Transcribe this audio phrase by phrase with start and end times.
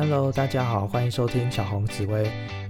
[0.00, 2.24] Hello，大家好，欢迎收听小红紫薇。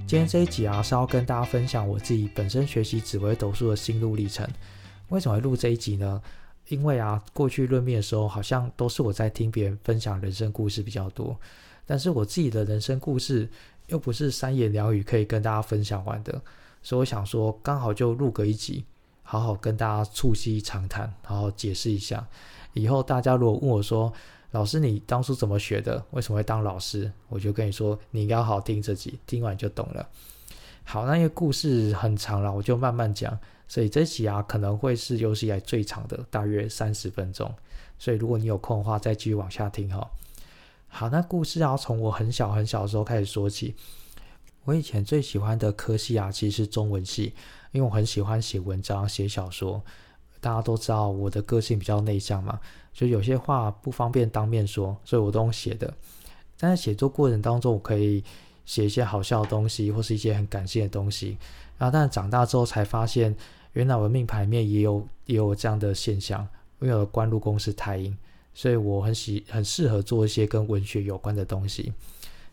[0.04, 4.44] 今天这一集啊，是要跟大家分享我自己本身学习紫薇斗数的心路历程。
[5.10, 6.20] 为什么会录这一集呢？
[6.66, 11.38] 因为啊，过去论命的时候，好像都是我在听别人分享人生故事比较多，
[11.86, 13.48] 但是我自己的人生故事
[13.86, 16.42] 又不是三言两语可以跟大家分享完的，
[16.82, 18.84] 所以我想说，刚好就录个一集，
[19.22, 22.26] 好好跟大家促膝长谈，然后解释一下。
[22.72, 24.12] 以后大家如果问我说，
[24.52, 26.04] 老师，你当初怎么学的？
[26.10, 27.10] 为什么会当老师？
[27.28, 30.08] 我就跟你说，你应该好好听这集，听完就懂了。
[30.82, 33.38] 好，那因为故事很长了，我就慢慢讲。
[33.68, 37.54] 所以这集啊，可能会是有史以来最长的，大约三十分钟。
[37.96, 40.10] 所以如果你有空的话，再继续往下听哈。
[40.88, 43.76] 好，那故事要从我很小很小的时候开始说起。
[44.64, 47.32] 我以前最喜欢的科系啊，其实是中文系，
[47.70, 49.80] 因为我很喜欢写文章、写小说。
[50.40, 52.58] 大家都知道我的个性比较内向嘛，
[52.92, 55.92] 就有些话不方便当面说，所以我都用写的。
[56.58, 58.24] 但在写作过程当中，我可以
[58.64, 61.36] 写一些好笑的东西，或是一些很感性的东西。
[61.78, 63.34] 然后，但长大之后才发现，
[63.72, 66.46] 原来我的命盘里面也有也有这样的现象。
[66.80, 68.16] 因为我的官禄宫是太阴，
[68.54, 71.92] 所以我很喜很适合做一些跟文学有关的东西。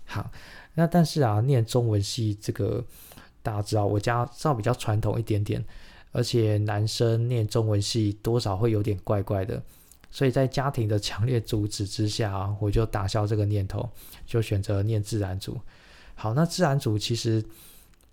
[0.05, 0.29] 好，
[0.73, 2.83] 那但是啊，念中文系这个
[3.41, 5.63] 大家知道，我家稍微比较传统一点点。
[6.17, 9.61] 而且男生念中文系多少会有点怪怪的，
[10.09, 13.87] 所以在家庭的强烈阻止之下， 我就打消这个念头，
[14.25, 15.55] 就选择念自然组。
[16.15, 17.45] 好，那自然组其实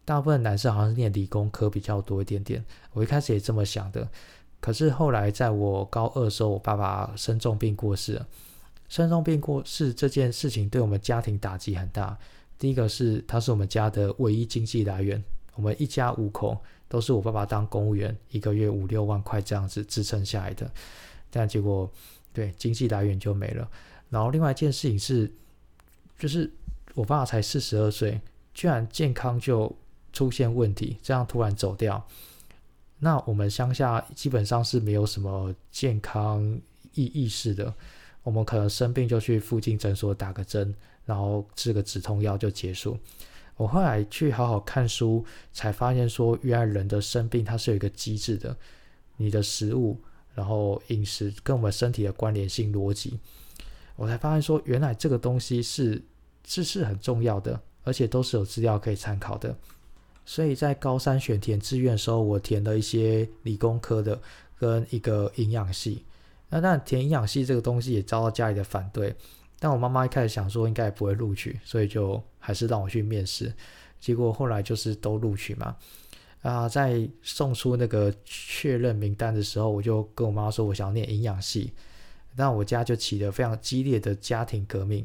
[0.05, 4.07] 大部分男生好像是念理工科比较多一点点，我一开始也这么想的。
[4.61, 8.27] 可是后来在我高二的时候，我爸爸生重病过世了。
[8.91, 12.19] 生重病过世这件事情对我们家庭打击很大。
[12.59, 16.63] 第一个是他是我们家的唯一经济来源，我们一家五口。
[16.95, 20.70] 都是我爸爸当公务员，一个月五六万块这样子支撑下来的，
[21.28, 21.91] 但结果
[22.33, 23.69] 对经济来源就没了。
[24.11, 25.28] 然后另外一件事情是，
[26.17, 26.48] 就是
[26.95, 28.20] 我爸爸才四十二岁，
[28.55, 29.77] 居然健康就
[30.12, 32.06] 出现问题，这样突然走掉。
[33.01, 36.61] 那我们乡下基本上是没有什么健康
[36.92, 37.74] 意意识的，
[38.23, 40.73] 我们可能生病就去附近诊所打个针，
[41.05, 42.96] 然后吃个止痛药就结束。
[43.57, 48.57] 我后来去好好看书，才发现说，原来人的生病它是有一个机制的，
[49.17, 49.97] 你的食物，
[50.35, 53.19] 然后饮食跟我们身体的关联性逻辑，
[53.95, 56.03] 我才发现说，原来这个东西是
[56.45, 59.57] 是是很重要的，而且都是有资料可以参考的。
[60.27, 64.20] 所以在高三选填志愿的时候，我填了一些理工科的
[64.59, 66.03] 跟一个营养系，
[66.48, 69.14] 那但填营养系这个东西也遭到家里的反对。
[69.64, 73.51] 但我妈妈一开始想说应该也不会录取，所以就还是让我去面试。
[73.98, 75.75] 结果后来就是都录取嘛。
[76.42, 81.73] 啊，在送出那个确认名单的时候，我就跟我妈说我想要念营养系。
[82.36, 84.98] 那我家就起了非常激烈的家庭革命，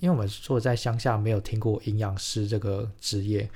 [0.00, 3.48] 因为我们说在乡下没有听过营养师这个职业，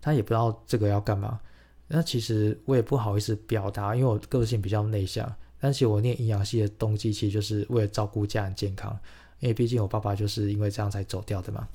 [0.00, 1.38] 他也不知道这个要干嘛。
[1.86, 5.32] 那其实我也不好意思表达，因为我个性比较内向。
[5.60, 8.98] 但是我念营养系的动机其实就是为了照顾家人健康。
[9.40, 11.68] 因为毕竟我爸爸就是因为这样才走掉的嘛。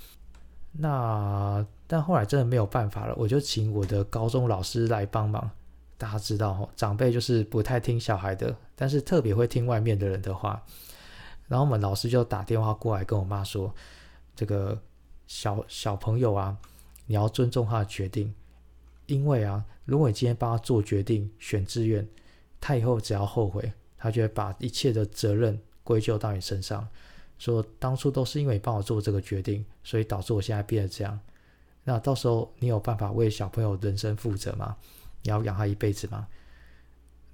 [0.73, 5.49] 那但后来真的没有办法了，我就请我的高中老师来帮忙。
[5.97, 10.63] 大家知道哈，长辈就是不太听小孩的，但是特别会听外面的人的话。
[11.47, 13.75] 然后我们老师就打电话过来跟我妈说
[14.35, 14.81] ：“这个
[15.28, 16.57] 小小朋友啊，
[17.05, 18.33] 你要尊重他的决定，
[19.05, 22.07] 因为啊，如果你今天帮他做决定选志愿，
[22.61, 26.88] 他以后只要后悔，他就会把一切的责任归咎到你身上。”
[27.41, 31.19] 说当初都是因为帮我做这个决定，所以导致我现在变得这样。
[31.84, 34.78] 那到时候你有办法为小朋友人生负责吗？
[35.24, 36.28] 你要养他一辈子吗？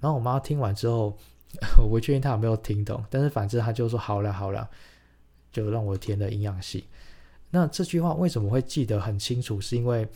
[0.00, 1.14] 然后我妈听完之后，
[1.76, 4.66] 我不确定她有没有听懂，但是反正她就说好了好了，
[5.52, 6.86] 就让我填了营养系。
[7.50, 9.60] 那这句话为什么会记得很清楚？
[9.60, 10.08] 是因为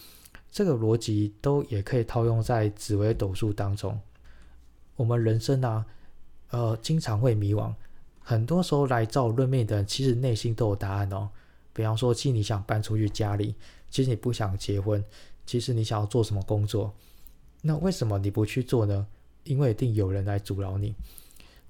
[0.50, 4.00] 这个逻辑都也可以套用在紫微斗数当中。
[4.96, 5.84] 我们人生啊，
[6.48, 7.74] 呃，经常会迷惘。
[8.22, 11.28] 很多时候来找我论命的人，其实内心都有答案哦。
[11.72, 13.54] 比方说，其实你想搬出去家里，
[13.90, 15.02] 其实你不想结婚，
[15.44, 16.94] 其实你想要做什么工作，
[17.62, 19.06] 那为什么你不去做呢？
[19.44, 20.94] 因为一定有人来阻挠你。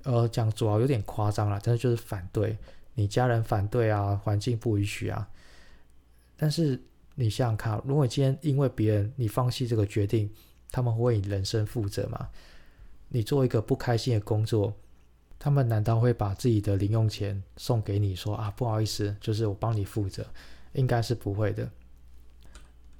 [0.03, 2.59] 呃，讲阻挠有点夸张了，但是就是反对
[2.94, 5.29] 你家人反对啊，环境不允许啊。
[6.37, 6.79] 但是
[7.15, 10.29] 你想想看，如果今天因为别人你放弃这个决定，
[10.71, 12.29] 他们会为你人生负责吗？
[13.09, 14.75] 你做一个不开心的工作。
[15.44, 20.25] 他们难道会把自己的零用钱送给你，说啊不好意思，就是我帮你负责，
[20.75, 21.69] 应该是不会的。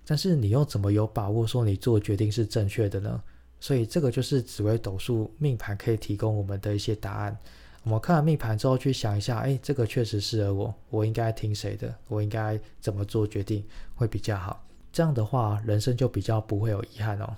[0.05, 3.23] 但是你又怎么有把握说你做决定是正确的呢？
[3.61, 7.39] 所以这个就是紫微斗数命盘可以提供我们的一些答案。
[7.85, 11.95] 我们看了命盘之后，去想一下，哎，这个确实适合我，我应该听谁的？
[12.09, 14.65] 我应该怎么做决定会比较好？
[14.93, 17.37] 这样的话，人生就比较不会有遗憾哦。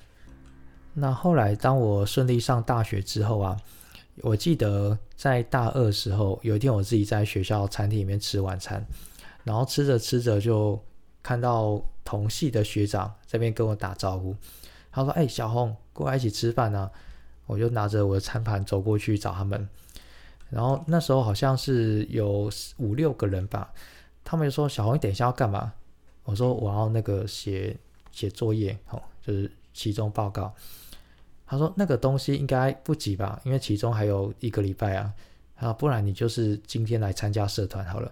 [0.94, 3.60] 那后来，当我顺利上大学之后啊，
[4.22, 8.84] 我记得在大二时候，有一天我自己在学校餐厅里面吃晚餐，
[9.42, 10.80] 然后吃着吃着就
[11.22, 14.36] 看到同系的学长这边跟我打招呼，
[14.92, 16.90] 他说：“哎，小红，过来一起吃饭啊！”
[17.46, 19.68] 我就拿着我的餐盘走过去找他们，
[20.48, 23.70] 然后那时候好像是有五六个人吧，
[24.24, 25.72] 他们就说：“小红，你等一下要干嘛？”
[26.24, 27.76] 我说：“我要那个写
[28.12, 30.54] 写作业，哦，就是期中报告。”
[31.46, 35.14] 他说：“那个东西应该不急吧，因为其中还有一个礼拜啊，
[35.56, 38.10] 啊，不然你就是今天来参加社团好了。”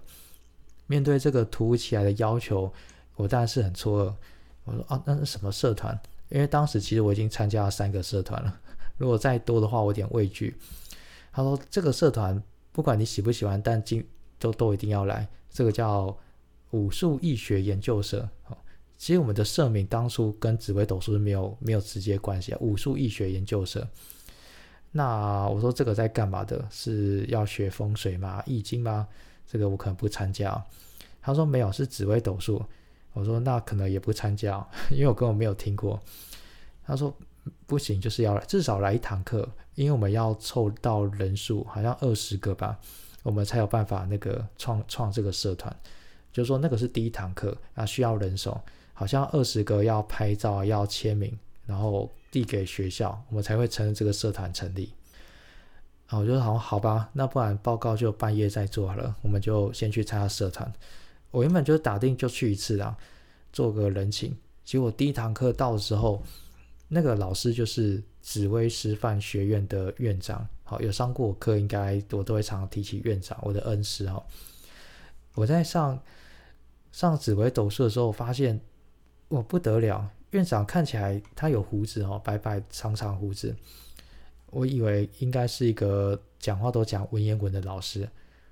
[0.87, 2.71] 面对这个突如其来的要求，
[3.17, 4.15] 我当然是很错愕。
[4.65, 5.99] 我说：“啊，那是什么社团？
[6.29, 8.61] 因为当时其实我已经参加了三个社团了。
[8.99, 10.55] ”如果再多的话，我有点畏惧。
[11.33, 12.41] 他说：“这个社团
[12.71, 14.07] 不管你喜不喜欢，但今
[14.39, 15.27] 都都一定要来。
[15.51, 16.15] 这个叫
[16.71, 18.29] 武术易学研究社。
[19.03, 22.59] 其实我们的社名当初跟紫微斗数是没有没有直接关系啊。
[22.61, 23.85] 武术易学研究社。
[24.93, 26.65] 那我说这个在干嘛的？
[26.71, 28.41] 是要学风水吗？
[28.47, 29.09] 易经吗？
[29.45, 30.65] 这个我可能不参加。
[31.21, 32.65] 他说没有，是紫微斗数。
[33.13, 36.01] 我说那可能也不参加， 因为我根本没有听过。
[36.87, 37.13] 他说。
[37.67, 42.79] 不行，就是要至少来一堂课，因为我们要凑到人数，好像二十个吧，
[43.25, 45.77] 我们才有办法那个创创这个社团。
[46.33, 48.61] 就是说那个是第一堂课啊，需要人手，
[49.03, 54.93] 好像二十个要拍照、要签名，然后递给学校，我们才会承认这个社团成立。
[56.07, 60.73] 啊，我觉得好好吧，那不然报告就半夜再做好了，我们就先去参加社团。
[61.33, 62.97] 我原本就打定就去一次啊，
[63.53, 64.37] 做个人情。
[64.65, 66.23] 结果第一堂课到的时候。
[66.95, 74.23] 那个老师就是紫薇师范学院的院长，好，有上过我课，应该我都会常常提起院长，我的恩师哈。
[75.35, 75.99] 我在上
[76.91, 78.61] 上紫薇斗数的时候，发现
[79.33, 83.57] 我不得了，院长看起来他有胡子哦，白白长长胡子，
[84.51, 88.07] 我以为应该是一个讲话都讲文言文的老师，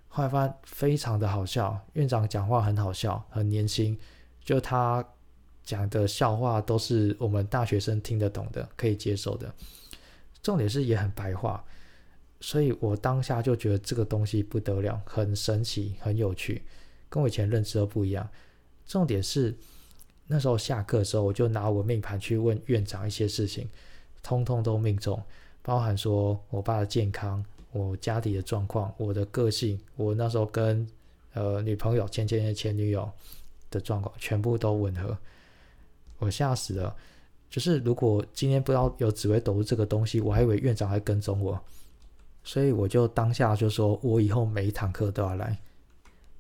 [0.09, 3.99] 后来发现非常的好笑，院长讲话很好笑，很年轻，
[4.43, 5.07] 就他。
[5.63, 9.55] 讲的笑话都是我们大学生听得懂的，可以接受的。
[10.43, 11.63] 重点是也很白话，
[12.41, 16.65] 所以我当下就觉得这个东西不得了，很神奇，很有趣，
[17.09, 18.29] 跟我以前认知都不一样。
[18.85, 19.55] 重点是
[20.33, 23.69] 那时候下课的时候，我就拿我命盘去问院长一些事情，
[24.23, 25.21] 通通都命中，
[25.61, 30.87] 包含说我爸的健康、我家里的状况、我的个性、我那时候跟
[31.33, 33.11] 呃女朋友、前前前女友
[33.73, 35.19] 的状况，全部都吻合。
[36.21, 36.95] 我吓死了，
[37.51, 41.61] 就是如果今天不知道有紫微斗数这个东西，我还以为院长在跟踪我，
[42.45, 45.59] 所以我就当下就说，我以后每一堂课都要来。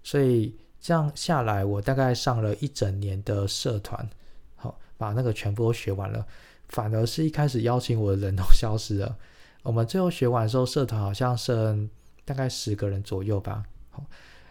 [0.05, 4.09] 所以这样下来，我大概上了一整年的社团，
[4.57, 6.27] 好，把那个全部都学完了。
[6.69, 9.19] 反而是一开始邀请我的人都消失了。
[9.63, 11.91] 我们最后学完的时候，社团好像剩
[12.25, 13.65] 大概十个人左右吧。
[13.91, 14.05] 好，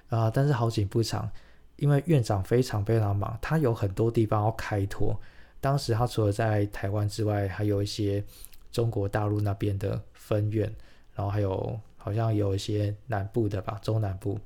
[0.09, 1.29] 啊，但是好景不长。
[1.77, 5.17] 因为院长非常非常忙，他有很多地方要开拓。
[5.61, 8.21] 当时他除了在台湾之外，还有一些
[8.69, 10.69] 中国大陆那边的分院，
[11.15, 14.37] 然后还有好像有一些南部的吧，中南部。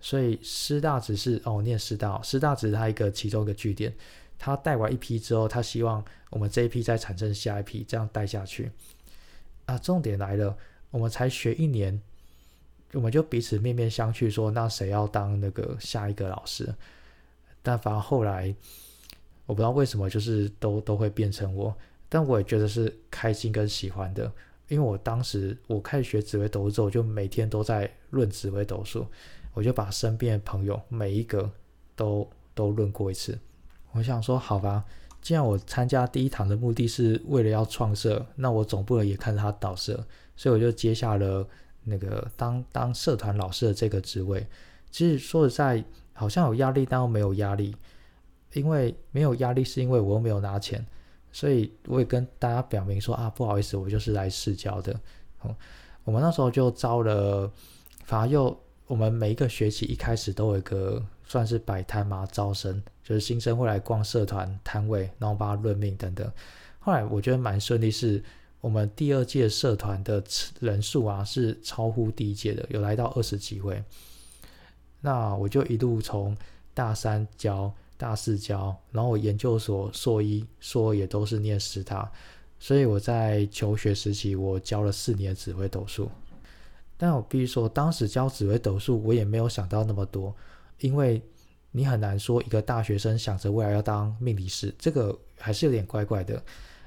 [0.00, 3.94] 所以师大只是哦，念师大，师大只是他一个其中一个据点。
[4.38, 8.70] 他带完一批之后，他希望我们这一批再产生下一批，这样带下去。
[9.66, 10.56] 啊，重点来了，
[10.90, 12.00] 我们才学一年。
[12.92, 16.72] 我们就彼此面面相觑，说那谁要当那个下一个老师？
[17.62, 18.54] 但反而后来，
[19.44, 21.76] 我不知道为什么，就是都都会变成我。
[22.08, 24.32] 但我也觉得是开心跟喜欢的，
[24.68, 29.06] 因为我当时我开始学紫微斗数，就每天都在论紫微斗数，
[29.58, 31.50] 我就把身边的朋友每一个
[31.96, 33.36] 都都论过一次。
[33.90, 34.84] 我想说，好吧，
[35.20, 41.44] 既然我参加第一堂的目的是为了要创设，那我总不能也看着他导社，所以我就接下了。
[41.82, 44.46] 那个当当社团老师的这个职位，
[44.92, 47.74] 其实说实在，好像有压力，但又没有压力。
[48.52, 50.84] 因为没有压力，是因为我又没有拿钱，
[51.32, 54.98] 所以我也跟大家表明说啊，不好意思，我就是来试教的。
[55.40, 55.54] 哦，
[56.04, 57.50] 我们那时候就招了，
[58.04, 66.28] 反而又我们每一个学期一开始都有一个算是摆摊嘛，招生，就是新生会来逛社团摊位，然后帮他论命等等。
[66.80, 68.22] 后来我觉得蛮顺利，是。
[68.60, 70.20] 我们第二届社团的
[70.58, 73.80] 人数啊，是超乎第一届的，有来到二十几位。
[75.00, 76.36] 那我就一路从
[76.74, 82.10] 大三教，大四教，然后我研究所硕一、硕也都是念师大，
[82.58, 86.10] 所以我在求学时期，我教了四年指挥斗数。
[86.98, 90.34] 但我必须说，当时教紫微斗数，我也没有想到那么多，
[90.80, 91.22] 因为
[91.70, 96.42] 你很难说一个大学生想着未来要当命理师，这个还是有点怪怪的。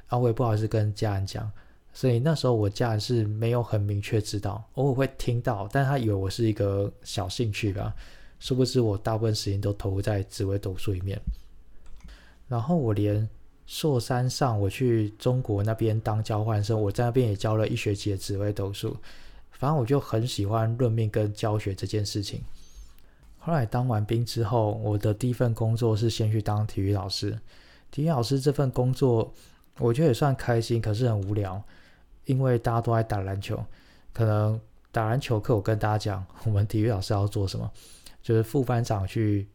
[0.08, 1.50] 啊，我也不好意思跟家人讲，
[1.94, 7.96] 所以那时候我家人是没有很明确知道，偶尔会听到，但他以为我是一个小兴趣吧，
[8.40, 11.18] 殊不知我大部分时间都投入在紫微斗数里面。
[12.50, 13.30] 然后我连
[13.66, 18.98] 硕三上我去中国那边当交换生，我在那边也教了一学期的紫微斗数。
[19.52, 22.44] 反正我就很喜欢论命跟教学这件事情。
[23.38, 27.40] 后来当完兵之后，我的第一份工作是先去当体育老师。
[27.90, 29.34] 体育老师这份工作，
[29.80, 31.62] 我觉得也算开心，可是很无聊，
[32.26, 33.64] 因为大家都在打篮球。
[34.14, 34.60] 可能
[34.92, 37.72] 打篮球课，我跟大家讲，我们体育老师要做什么，
[38.22, 39.48] 就是副班长去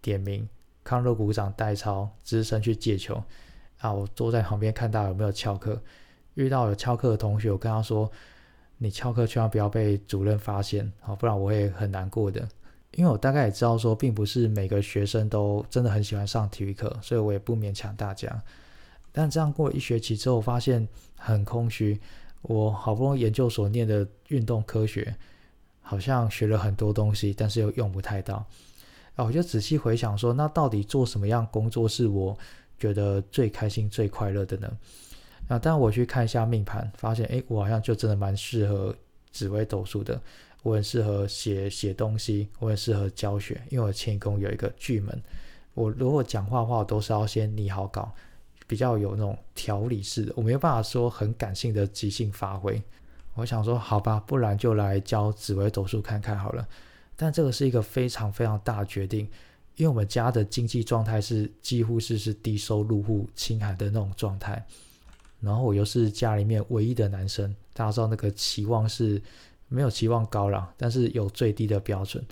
[0.00, 0.48] 点名。
[0.84, 3.22] 康乐股长代操，资深去借球
[3.78, 3.92] 啊！
[3.92, 5.80] 我坐在旁边看到有没有翘课，
[6.34, 8.10] 遇到有翘课的同学，我跟他说
[8.78, 12.48] ：“你翘课千万不要被主任发现好，不然我会很难过的。”
[12.94, 18.42] 因为我大概也知道说，并不是每个学生都真的很喜欢上体育课，所以我也不勉强大家。
[19.12, 20.86] 但这样过一学期之后，发现
[21.16, 21.98] 很空虚。
[22.42, 25.14] 我好不容易研究所念的运动科学，
[25.80, 28.44] 好像学了很多东西，但是又用不太到。
[29.14, 32.36] 啊，我就仔细回想说，那到底做什么样工作是我
[32.78, 34.70] 觉得最开心、最快乐的呢？
[35.48, 38.94] 啊，但我去看一下命盘，发现，哎，我好像就真的蛮适合
[39.30, 40.20] 紫微斗数的。
[40.62, 45.22] 我很适合写写东西，我很适合教学，因为我迁宫有一个巨门。
[45.74, 48.12] 我如果讲话的话，我都是要先拟好稿，
[48.66, 52.80] 比较有那种条理式的，我没有办法说很感性的即兴发挥。
[53.34, 56.66] 我想说，好吧，不然就来教紫微斗数看看好了。
[57.16, 59.28] 但这个是一个非常非常大的决定，
[59.76, 64.64] 因为我们家的经济状态是几乎是是低收入户、清寒的那种状态，
[65.42, 69.20] 然后我又是家里面唯一的男生，大家知道那个期望是
[69.68, 72.24] 没有期望高了，但是有最低的标准。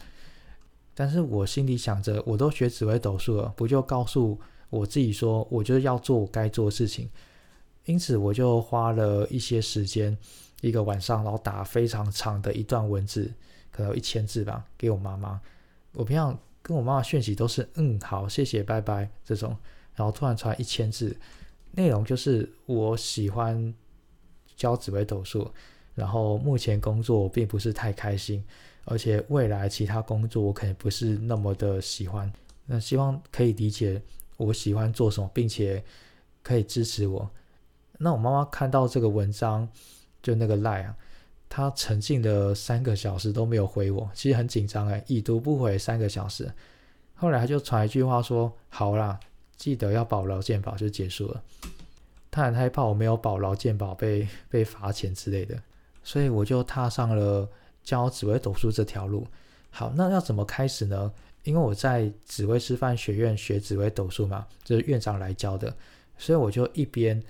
[0.95, 4.39] 但是我心里想着，我都学紫微斗数了，不就告诉
[4.69, 7.11] 我自己说，我就要做我该做的事情。
[7.87, 10.17] 因此，我就花了一些时间，
[10.61, 13.33] 一个晚上，然后打非常长的一段文字。
[13.71, 15.41] 可能一千字吧，给我妈妈。
[15.93, 19.57] 我平常跟我妈妈讯息都是嗯好，谢谢，拜拜这种。
[19.95, 21.17] 然后突然传一千字，
[21.73, 23.73] 内容就是我喜欢
[24.57, 25.51] 教紫微斗数，
[25.95, 28.45] 然后目前工作并不是太开心，
[28.85, 32.31] 而且未来其他工作我可能不是那么的喜欢。
[32.67, 34.01] 那希望可以理解
[34.37, 35.83] 我喜欢做什么，并且
[36.43, 37.31] 可以支持我。
[37.99, 39.69] 那我妈妈看到这个文章，
[40.23, 40.97] 就那个赖啊。
[41.53, 46.49] 他沉浸了三个小时都没有回我，其实很紧张哎，已读不回三个小时。
[47.17, 49.19] 后来他就传一句话说：“好啦，
[49.61, 51.43] 记得要保劳健保就结束了。”
[52.33, 55.63] 他很害怕我没有保劳健保 被被罚钱之类的，
[56.03, 57.47] 所以我就踏上了
[57.85, 59.27] 教紫微斗数这条路。
[59.71, 61.13] 好，那要怎么开始呢？
[61.45, 65.77] 因为我在紫微师范学院学紫微斗数嘛，就是院长来教的，
[66.17, 67.23] 所以我就一边。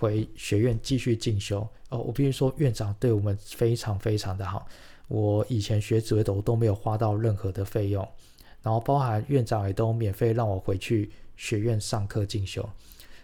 [0.00, 4.64] 回学院继续进修哦，我必须说院长对我们非常非常的好。
[5.08, 8.08] 我以前学紫微斗都没有花到任何的费用，
[8.62, 12.68] 然后包含院长也都免费让我回去学院上课进修，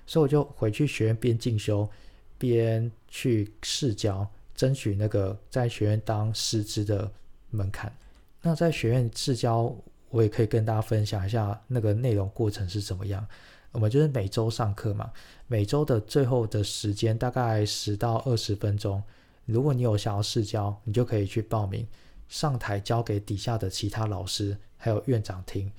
[0.07, 1.87] 所以我就回去学院边进修
[2.39, 7.13] 边去试教，争取那个在学院当师资的
[7.51, 7.95] 门槛。
[8.41, 9.75] 那在学院试教，
[10.11, 13.27] 我也可以跟大家分享一下那个内容过程是怎么样。
[13.73, 15.11] 我们就是每周上课嘛，
[15.49, 19.03] 每周的最后的时间大概十到二十分钟。
[19.47, 21.85] 如果你有想要试教，你就可以去报名，
[22.29, 25.73] 上台教给底下的其他老师还有院长听。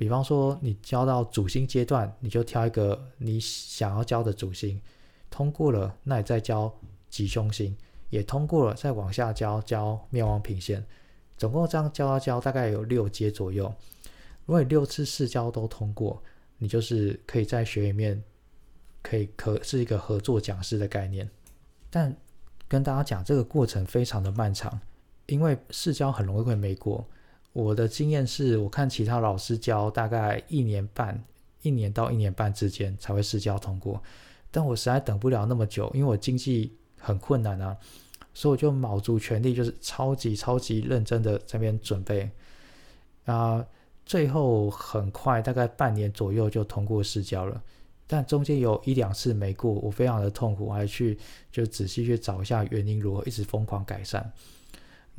[0.00, 4.80] 比方说你教到主星阶段，你就挑一个你想要教的主星，
[5.28, 6.74] 通过了，那你再教
[7.10, 7.76] 吉凶星，
[8.08, 10.82] 也通过了，再往下教教灭亡平线。
[11.36, 13.70] 总共这样教啊教，大概有六阶左右。
[14.46, 16.22] 如果你六次试教都通过，
[16.56, 18.24] 你就是可以在学里面，
[19.02, 21.28] 可以可是一个合作讲师的概念，
[21.90, 22.16] 但
[22.66, 24.80] 跟大家讲这个过程非常的漫长，
[25.26, 27.06] 因为试教很容易会没过。
[27.52, 31.22] 我的经验是我看其他老师教大概一年半，
[31.62, 34.00] 一年到一年半之间才会试教通过，
[34.50, 37.76] 但我实在等不了那么久，因为我经济很困难啊，
[38.32, 42.30] 所以我就卯足全力，就是超级超级认真的这边准备
[43.24, 43.66] 啊。
[44.06, 47.62] 最后很快，大概半年左右就通过试教了，
[48.06, 51.16] 但中间有一两次没过，我非常的痛苦，我还去
[51.52, 54.32] 就仔细去找一下原因，如何一直疯狂改善。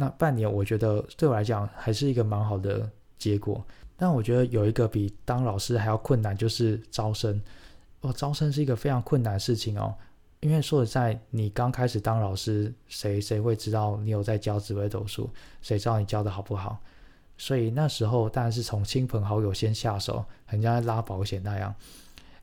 [0.02, 2.90] 那半年我觉得对我来讲还是一个蛮好的
[3.20, 3.64] 结果，
[3.96, 7.40] 但我觉得有一个比当老师还要困难，就是招生。
[8.00, 9.94] 哦，招生是一个非常困难的事情哦。
[10.40, 15.30] 因为说实在，你刚开始当老师，谁谁会知道你有在教紫微斗数？
[15.62, 16.80] 谁知道你教的好不好？
[17.38, 21.76] 所以那时候当然是从亲朋好友先下手，人家拉保险那样。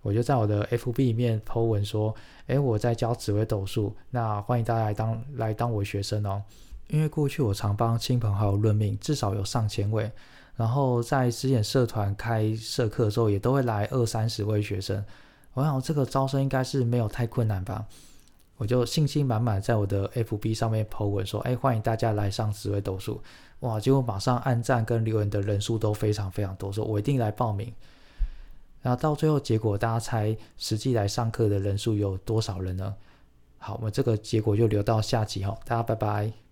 [0.01, 2.15] 我就在我的 FB 里面 po 文说
[2.47, 6.41] ：“诶，我在教紫微斗数，那欢迎大家来当来当我学生哦。”
[6.89, 10.11] 因为过去我常帮亲朋好友论命，至少有上千位。
[10.57, 15.05] 然后在之前社团开社课的时候，也都会来二三十位学生。
[15.55, 17.85] 我想这个招生应该是没有太困难吧？
[18.57, 23.21] 我就信心满满在我的 FB 上面 po 文说：“哎，欢迎大家来上紫微斗数。”
[23.61, 27.73] 哇，结果马上按赞跟留言的人数都非常非常多，说我一定来报名。
[28.83, 32.95] 然后到最后结果，大家猜实际来上课的人数有多少人呢？
[33.59, 36.48] 好，我们这个结果就留到下集哈，大家拜拜。